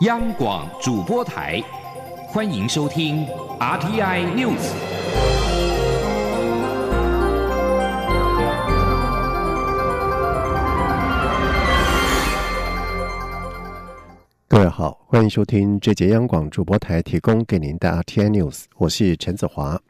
[0.00, 1.58] 央广主播台，
[2.28, 3.26] 欢迎收听
[3.58, 4.60] RTI News。
[14.46, 19.80] 各位好，欢迎收听这节央广主播台提供给您的 RTI News，我是陈子华。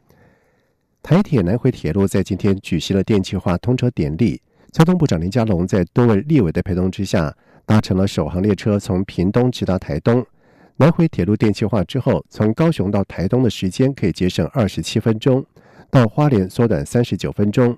[1.03, 7.35] 台铁南回铁路在今天举行了电气化通车典礼，交通部长林佳龙在多位立委的陪同之下。
[7.67, 10.25] 搭乘了首航列车，从屏东直达台东。
[10.77, 15.45] 南回铁路电气化之后，从高雄到台东的时间可以节省二十七分钟，
[15.91, 17.77] 到花莲缩短三十九分钟。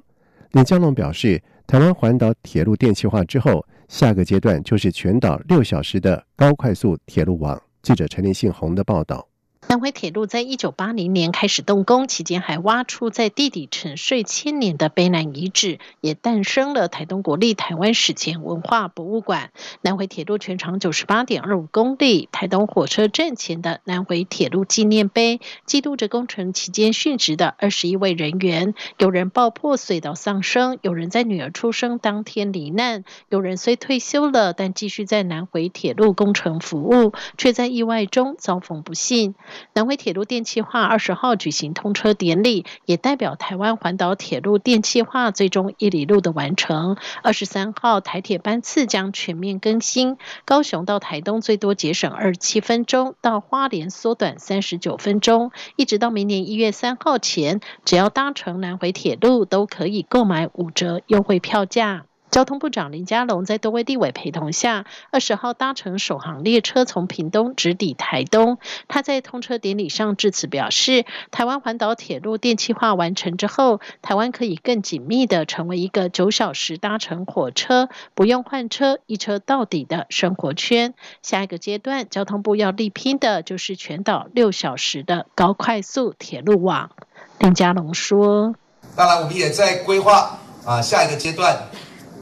[0.52, 7.60] 李江龙表示，台湾环岛铁路电气化之后，下个阶段就是全岛六小时的高快速铁路网。
[7.82, 9.28] 记者陈林信宏的报道。
[9.70, 19.52] 南回铁路在一九八零年开始动工，期间还挖出在地底沉睡千年的卑南遗址，也诞生了台东国立台湾史前文化博物馆。
[19.82, 28.74] 南回铁路全长九十八点二五公里，台东火车站前的南回铁路纪念碑，记录着工程期间殉职的二十一位人员。
[28.98, 39.36] 有人爆破隧道丧生，有人在女儿出生当天罹难，有人虽退休了，但继续在南回铁路工程服务，却在意外中遭逢不幸。
[39.74, 46.98] 南回铁路电气化二十号举行通车典礼，也代表台湾环岛铁路电气化最终一里路的完成。
[47.24, 55.52] 二十三号台铁班次将全面更新，高雄到台东最多节省二十七分钟，到花莲缩短三十九分钟。
[55.76, 62.09] 一直到明年一月三号前，只要搭乘南回铁路，都可以购买五折优惠票价。
[62.32, 68.60] 交通部长林佳龙在多位地委陪同下，二十号搭乘首航列车从屏东直抵台东。
[68.88, 80.94] 他在通车典礼上致辞表示，台湾环岛铁路电气化完成之后，台湾可以更紧密的成为一个九小时搭乘火车不用换车一车到底的生活圈。
[81.24, 86.92] 下一个阶段，交通部要力拼的就是全岛六小时的高快速铁路网。
[87.40, 88.54] 林佳龙说
[88.96, 91.58] ：“当然，我们也在规划啊下一个阶段。”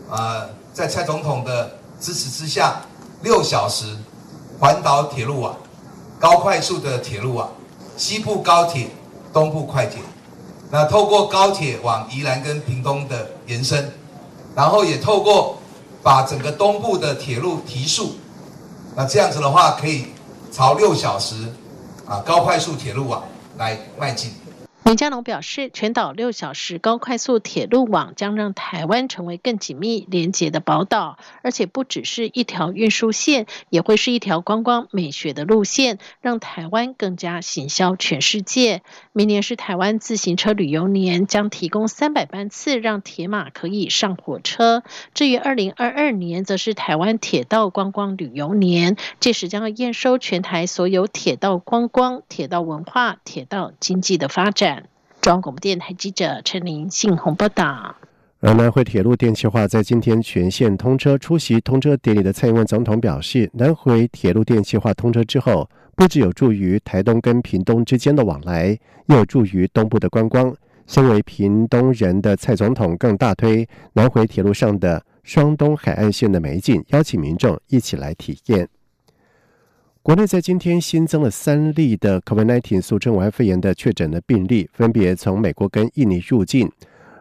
[0.10, 2.82] 啊，在蔡总统的支持之下，
[3.22, 3.86] 六小时
[4.60, 5.56] 环岛铁路网，
[6.20, 7.50] 高快速的铁路网，
[7.98, 8.88] 西部高铁、
[9.34, 10.02] 东部快铁，
[10.70, 13.92] 那透过高铁往宜兰跟屏东的延伸，
[14.56, 15.58] 然后也透过
[16.02, 18.16] 把整个东部的铁路提速，
[18.96, 20.08] 那这样子的话，可以
[20.52, 21.36] 朝六小时
[22.08, 23.24] 啊高快速铁路网
[23.58, 24.32] 来迈进。
[24.88, 38.82] 林佳龙表示，全岛六小时高快速铁路网将让台湾成为更紧密连接的宝岛，而且不只是一条运输线，也会是一条观光美学的路线，让台湾更加行销全世界。
[39.12, 44.84] 明年是台湾自行车旅游年，将提供三百班次让铁马可以上火车。
[45.14, 54.77] 至于二零二二年，则是台湾铁道观光旅游年，届时将要验收全台所有铁道观光、铁道文化、铁道经济的发展。
[55.28, 57.94] 中广播电台记者陈琳信鸿报道。
[58.40, 68.68] 而南回铁路电气化在今天全线通车，出席通车典礼的蔡英文总统表示，南回铁路电气化通车之后，不只有助于台东跟屏东之间的往来，
[69.08, 70.56] 也有助于东部的观光。
[70.86, 78.70] 身为屏东人的蔡总统更大推南回铁路上的双东海岸线的美景，邀请民众一起来体验。
[80.08, 86.72] 国内在今天新增了三例的 COVID-19 俗称武汉肺炎的确诊的病例，分别从美国跟印尼入境，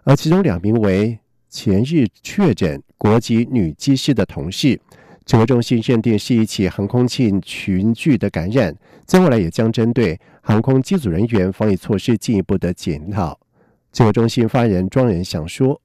[0.04, 1.18] 而其中两名为
[1.50, 4.80] 前日确诊国籍女机师的同事。
[5.24, 8.72] 指挥中心认定是一起航空器群聚的感染，
[9.04, 13.36] 在未来也将针对航空机组人员防疫措施进一步的检讨。
[13.90, 15.82] 指挥中心发言人庄仁祥说。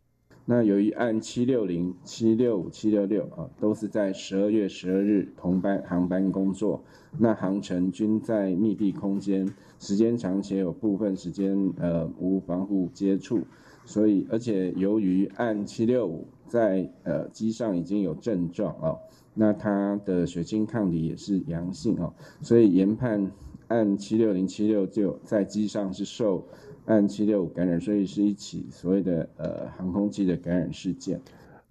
[0.52, 6.84] 那由于按七六零、七六五、七六六啊，都是在十二月十二日同班航班工作，
[7.18, 9.48] 那航程均在密闭空间，
[9.80, 13.40] 时间长且有部分时间呃无防护接触，
[13.86, 18.98] 所以而且由于按七六五在呃机上已经有症状啊，
[19.34, 23.32] 那他的血清抗体也是阳性啊，所以研判
[23.70, 26.46] 按七六零、七六就在机上是受。
[26.92, 31.18] 按七六五感染，所以是一起所谓的呃航空机的感染事件。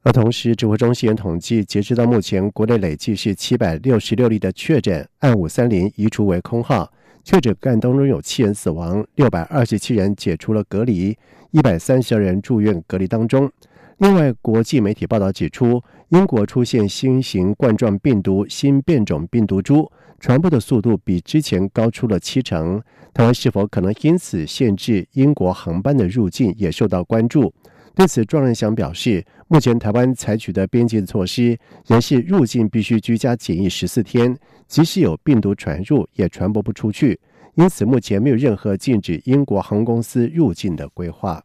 [0.03, 6.91] 而同时，指挥中心统计，截止到目前，国内累计是七百六十六例的确诊，按五三零移除为空号。
[7.23, 11.15] 确诊个案当中有七人死亡，六百二十七人解除了隔离，
[11.51, 13.53] 一百三十二人住院隔离当中。
[14.01, 19.93] 另外，国际媒体报道指出，英国出现新型冠状病毒新变种病毒株。
[20.19, 22.81] 传播的速度比之前高出了七成，
[23.13, 27.53] 台湾是否可能因此限制英国航班的入境也受到关注。
[27.95, 34.35] 对此，庄仁祥表示，目前台湾采取的边境措施仍是入境必须居家检疫十四天，
[34.67, 37.21] 即使有病毒传入，也传播不出去。
[37.55, 41.45] 因此，目前没有任何禁止英国航空公司入境的规划。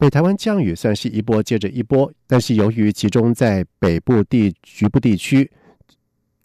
[0.00, 5.50] 北台湾降雨算是一波接着一波，但是由于集中在北部地局部地区，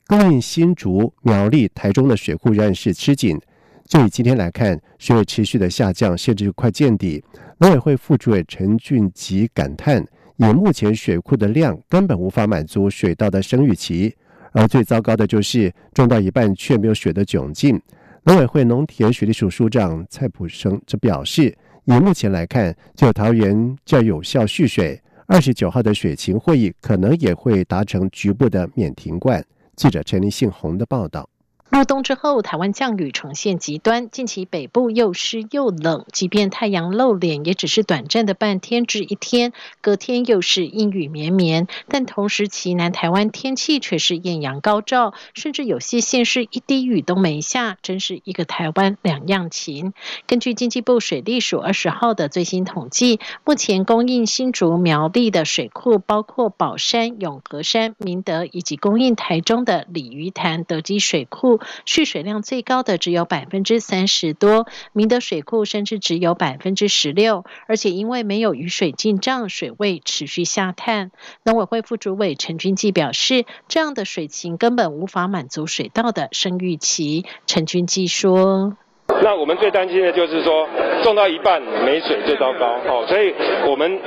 [0.07, 3.39] 供应新竹、苗栗、台中的水库仍然是吃紧。
[3.85, 7.23] 就以今天来看，水位持续的下降，甚至快见底。
[7.59, 10.05] 农委会副主委陈俊吉感叹，
[10.35, 14.13] 以目前水库的量，根本无法满足水稻的生育期。
[14.51, 17.81] 而最糟糕的就是种到一半却没有水的窘境。
[18.25, 24.99] 农委会农田水利署署长蔡普生则表示，以目前来看，就桃园较有效蓄水。
[25.27, 29.43] 二十九号的水情会议可能也会达成局部的免停灌。
[29.75, 31.29] 记者陈立信洪的报道。
[31.75, 34.09] 入冬之后，台湾降雨呈现极端。
[34.09, 39.51] 近期北部又湿又冷，即便太阳露脸，也只是短暂的半天至一天，
[39.81, 41.67] 隔天又是阴雨绵绵。
[41.89, 49.91] 但同时，其南台湾天气却是艳阳高照，甚至有些县市一滴雨都没下，真是一个台湾两样情。
[50.27, 61.59] 根据经济部水利署二十号的最新统计，目前供应新竹苗栗的水库，包括宝山、永和山、明德，以及供应台中的鲤鱼潭德基水库。
[61.85, 71.11] 蓄水量最高的只有百分之三十多，明德水库甚至只有百分之十六，而且因为没有雨水进账，水位持续下探。
[71.43, 77.25] 农委会副主委陈君记表示，这样的水情根本无法满足水稻的生育期。
[77.45, 78.77] 陈君记说。
[79.21, 80.67] 那我们最担心的就是说，
[81.03, 83.33] 种到一半没水最糟糕，哦，所以
[83.65, 83.99] 我们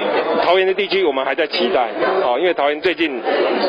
[0.42, 1.88] 桃园的地区我们还在期待，
[2.22, 3.20] 哦，因为桃园最近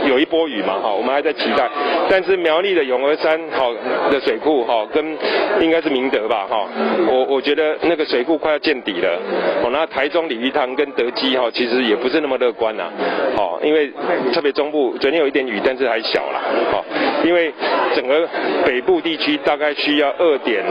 [0.06, 1.70] 有一波雨嘛，哈，我们还在期待。
[2.10, 3.74] 但是苗栗的永和山好
[4.12, 5.18] 的水库，哈，跟
[5.62, 6.68] 应该是明德吧，哈，
[7.08, 9.20] 我我觉得那个水库快要见底了，
[9.64, 12.92] 哦，那台中鲤鱼塘跟德基，哈，其实也不是那么乐观呐，
[13.38, 13.92] 哦，因为
[14.34, 16.42] 特别中部昨天有一点雨，但是还小啦，
[16.74, 16.84] 哦，
[17.24, 17.52] 因为
[17.96, 18.28] 整个
[18.66, 20.64] 北部地区大概需要二点。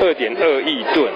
[0.00, 1.08] 二点二亿吨，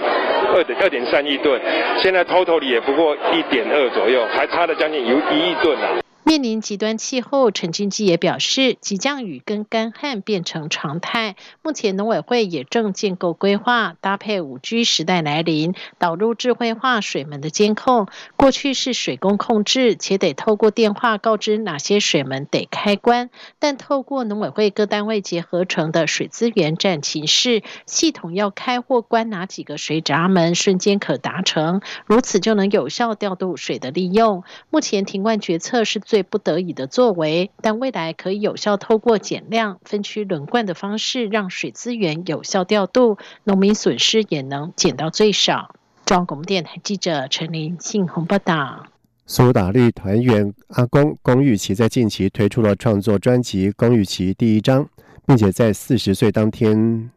[0.55, 1.61] 二点二点三亿吨，
[1.99, 6.06] 现在 total 里也不过一点二左右，还差了将近有一亿吨呢。
[6.27, 11.37] 面临极端气候，陈俊基也表示，急降雨跟干旱变成常态。
[11.63, 18.09] 目前农委会也正建构规划，搭配五 G 时代来临，导入智慧化水门的监控。
[18.35, 23.31] 过去是水工控制，且得透过电话告知哪些水门得开关，
[23.61, 34.43] 但透过农委会各单位结合成的水资源站情室系统，要开或关哪几个水闸门，瞬间可达成，如此就能有效调度水的利用。
[34.71, 36.16] 目前停灌决策是最。
[36.17, 45.75] 最不得已的作为，但未来可以有效透过减量、分区轮灌的方式，让水资源有效调度，农民损失也能减到最少。
[46.07, 48.87] 中央广电台记者陈林信鸿报道。
[49.27, 54.83] 苏打绿团员阿公龚玉琪在近期推出了创作专辑《龚玉琪第一章》，
[55.27, 57.11] 并且在四十岁当天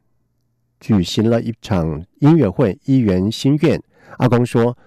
[0.81, 3.81] 举行了一场音乐会，一圆心愿。
[4.17, 4.77] 阿公说，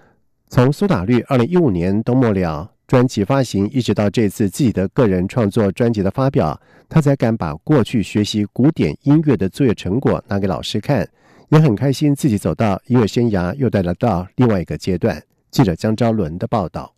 [0.49, 2.69] 从苏打绿二零一五年冬末了。
[2.85, 6.59] 专辑发行一直到这次自己的个人创作专辑的发表，
[6.89, 11.07] 他才敢把过去学习古典音乐的作业成果拿给老师看，
[11.49, 15.23] 也很开心自己走到音乐生涯又带来到另外一个阶段。
[15.49, 16.93] 记者江昭伦的报道：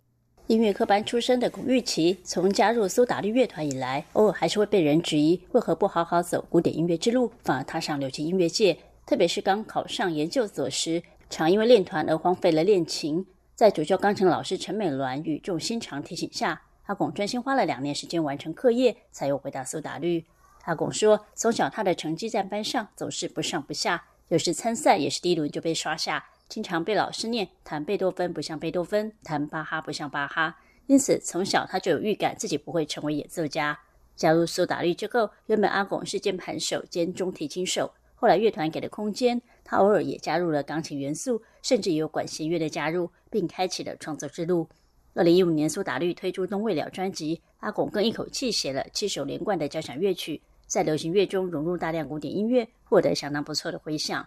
[0.48, 8.76] 音乐科班出身的龚玉琪，从加入苏打绿乐团以来，偶尔还是会被人质疑为何不好好走古典音乐之路，反而踏上流行音乐界。
[9.06, 13.24] 特别是刚考上研究所时，常因为练团而荒废了练琴。
[13.56, 20.22] 在主修钢琴老师陈美銮语重心长提醒下，阿拱专心花了两年时间完成课业，才又回到苏打绿。
[20.64, 30.58] 阿拱说，从小他的成绩在班上总是不上不下，有时参赛也是第一轮就被刷下，经常被老师念弹贝多芬不像贝多芬，弹巴哈不像巴哈。
[30.86, 33.80] 因此，从小他就有预感自己不会成为演奏家。
[34.14, 39.40] 加入苏打绿之后，原本阿拱是键盘手兼中提琴手，后来乐团给了空间。
[39.68, 44.68] 他偶尔也加入了钢琴元素，甚至也有管弦乐的加入，并开启了创作之路。
[45.12, 54.24] 二零一五年，苏打绿推出《冬未了》专辑，阿拱更一口气写了七首连贯的交响乐曲，在流行乐中融入大量古典音乐，获得相当不错的回响。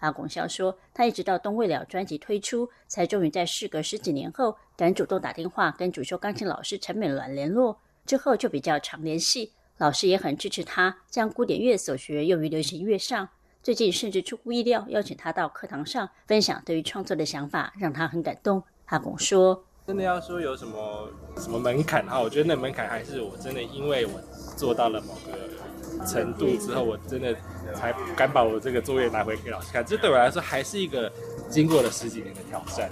[0.00, 9.52] 阿拱笑说，他一直到《冬未了》专辑推出，才终于在事隔十几年后，敢主动打电话跟主修钢琴老师陈美銮联络，之后就比较常联系。
[9.78, 13.28] 老师也很支持他，将古典乐所学用于流行乐上。
[13.62, 18.60] 最近甚至出乎意料，邀请他到课堂上分享对于创作的想法，让他很感动。
[18.86, 24.20] 阿拱说：“真的要说有什么什么门槛哈，我觉得那门槛还是我真的因为我
[24.56, 27.32] 做到了某个程度之后，我真的
[27.72, 29.84] 才敢把我这个作业拿回给老师看。
[29.84, 31.08] 这对我来说还是一个
[31.48, 32.90] 经过了十几年的挑战。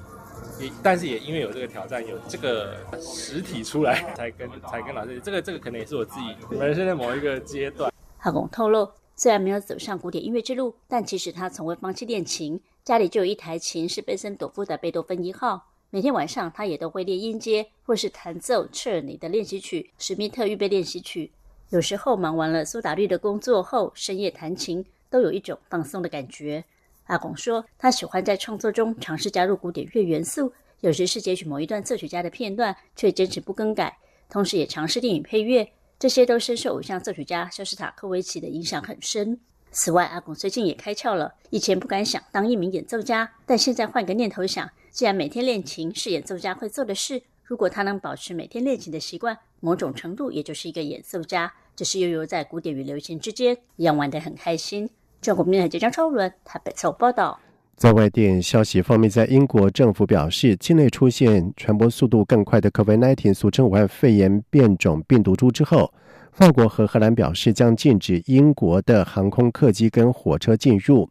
[0.61, 7.93] 也但是也因为有这个挑战，有这个实体出来，才跟才跟老师，这个这个可能也是我自己人生的某一个阶段。
[8.21, 8.89] 阿公透露，
[9.23, 15.63] 虽然没有走上古典音乐之路，但其实他从未放弃练琴，家里就有一台琴是贝森朵夫的贝多芬一号。
[15.91, 21.31] 每天晚上，他也都会练音阶，或是弹奏彻尔尼的练习曲、史密特预备练习曲。
[21.69, 26.65] 有时候忙完了苏打绿的工作后，深夜弹琴，都有一种放松的感觉。
[27.05, 30.51] 阿拱说，他喜欢在创作中尝试加入古典乐元素，
[30.81, 33.99] 有时是截取某一段作曲家的片段，却坚持不更改，
[34.31, 35.71] 同时也尝试电影配乐。
[36.01, 39.39] 这些都深受偶像作曲家肖斯塔科维奇的影响很深。
[39.71, 44.67] 此外，阿拱最近也开窍了，以前不敢想当一名演奏家，但现在换个念头想。
[44.91, 51.53] 既然每天练琴是演奏家会做的事，如果他能保持每天练琴的习惯，某种程度也就是一个演奏家。
[51.77, 54.89] 只是悠悠在古典与流行之间，一样玩得很开心。
[55.21, 57.39] 中国面台即将超伦台北做报道。
[57.81, 65.91] 在外电消息方面，在英国政府表示，境内出现传播速度更快的 COVID-19，俗称武汉肺炎变种病毒株之后，
[66.31, 71.09] 法国和荷兰表示将禁止英国的航空客机跟火车进入。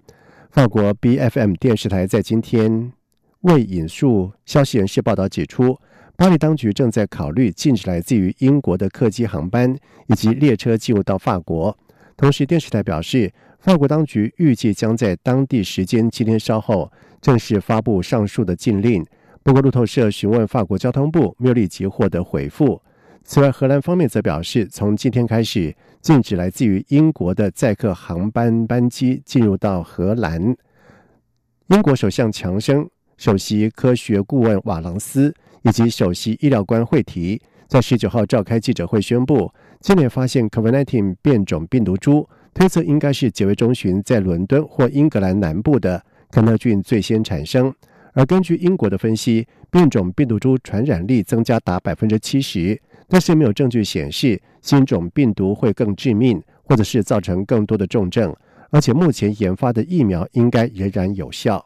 [0.51, 2.93] 法国 BFM 电视台在今天。
[3.41, 5.75] 未引述消息人士报道指出，
[6.15, 11.75] 巴黎当局正在考虑禁止来自于英国的客机航班以及列车进入到法国。
[12.19, 19.05] 同时，电视台表示，法国当局预计将在当地时间今天稍后正式发布上述的禁令。
[19.41, 22.81] 不过，路透社询问法国交通部，没有立即获得回复。
[23.23, 30.53] 此外，荷兰方面则表示，从今天开始禁止来自于英国的载客航班班机进入到荷兰。
[31.67, 32.85] 英国首相强生。
[33.15, 47.73] 首席科学顾问瓦朗斯以及首席医疗官惠提在十九号召开记者会，宣布今年发现 COVID-19 变种病毒株，推测应该是九月中旬在伦敦或英格兰南部的肯特郡最先产生。
[48.11, 58.35] 而根据英国的分析，变种病毒株传染力增加达百分之七十，但是没有证据显示新种病毒会更致命，或者是造成更多的重症。
[58.71, 61.65] 而且目前研发的疫苗应该仍然有效。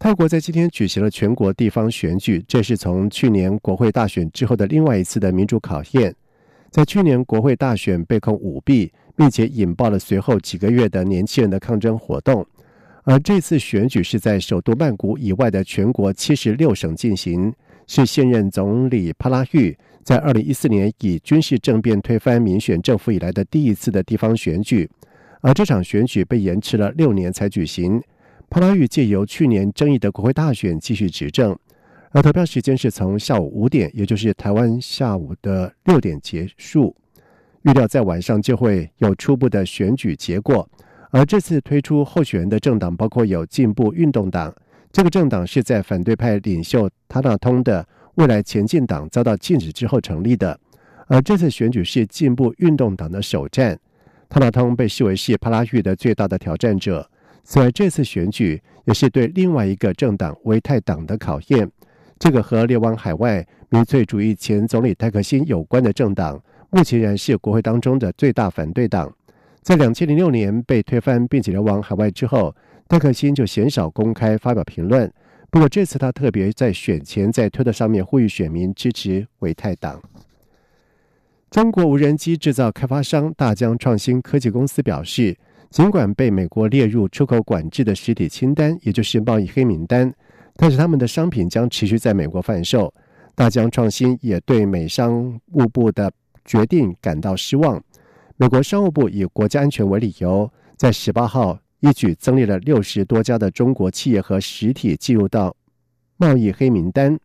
[0.00, 6.12] 泰国在今天举行了全国地方选举，这是从去年国会大选之后的另外一次的民主考验。
[6.76, 12.46] 在去年国会大选被控舞弊，并且引爆了随后几个月的年轻人的抗争活动，
[13.04, 17.50] 而这次选举是在首都曼谷以外的全国七十六省进行，
[17.86, 24.86] 是现任总理帕拉育在二零一四年以军事政变推翻民选政府以来的第一次的地方选举，
[25.40, 27.98] 而这场选举被延迟了六年才举行。
[28.50, 31.58] 帕拉育借由去年争议的国会大选继续执政，
[32.16, 36.96] 而投票时间是从下午五点，也就是台湾下午的六点结束。
[37.60, 40.66] 预料在晚上就会有初步的选举结果。
[41.10, 44.50] 而这次推出候选人的政党包括有进步运动党，
[44.90, 50.58] 这个政党是在反对派领袖塔纳通的未来前进党遭到禁止之后成立的。
[51.08, 53.78] 而这次选举是进步运动党的首战，
[54.30, 57.10] 塔纳通被视为是帕拉育的最大的挑战者。
[57.44, 61.70] 此外，这次选举也是对另外一个政党维泰党的考验。
[62.18, 69.12] 这个和流亡海外民粹主义前总理戴克辛有关的政党，目前仍是国会当中的最大反对党。
[69.60, 72.54] 在两千零六年被推翻并且流亡海外之后，
[72.88, 75.12] 戴克辛就鲜少公开发表评论。
[75.50, 80.00] 不过这次他特别在选前在推特上面呼吁选民支持维泰党。
[81.50, 85.36] 中国无人机制造开发商大疆创新科技公司表示。
[85.68, 90.14] 尽管被美国列入出口管制的实体清单，也就是贸易黑名单，
[90.56, 92.92] 但是他们的商品将持续在美国贩售。
[93.34, 96.10] 大疆创新也对美商务部的
[96.46, 97.78] 决定感到失望。
[98.38, 105.54] 美国商务部以国家安全为理由，在十八号一举增列了六十多家的中国企业和实体进入到
[106.16, 107.18] 贸易黑名单，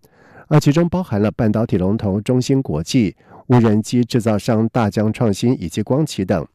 [0.49, 3.15] 而其中包含了半导体龙头中芯国际、
[3.47, 6.45] 无人机制造商大疆创新以及光启等。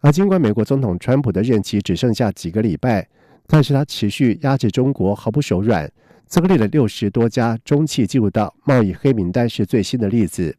[0.00, 3.08] 而尽管美国总统川普的任期只剩下几个礼拜，
[3.46, 5.90] 但是他持续压制中国毫不手软，
[6.28, 10.54] 增列了六十多家中企进入到贸易黑名单是最新的例子。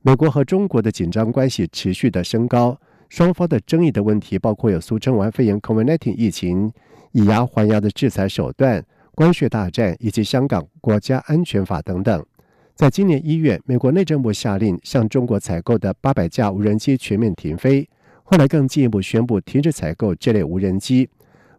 [0.00, 6.72] 美国和中国的紧张关系持续的升高，双方的争议的问题包括有俗称完肺炎 （COVID-19） 疫情、
[7.10, 8.82] 以牙还牙的制裁手段、
[9.14, 12.24] 关税大战以及香港国家安全法等等。
[12.76, 17.88] 在今年一月，美国内政部下令向中国采购的八百架无人机全面停飞。
[18.22, 21.08] 后来更进一步宣布停止采购这类无人机。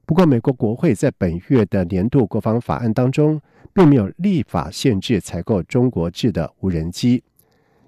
[0.09, 3.39] 不过，美国国会在本月的年度国防法案当中，
[3.71, 7.23] 并没有立法限制采购中国制的无人机。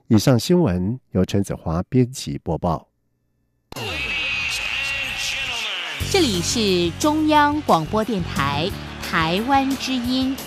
[0.07, 2.87] 以上新闻由陈子华编辑播报。
[6.11, 8.69] 这里是中央广播电台
[9.01, 10.37] 台湾之音。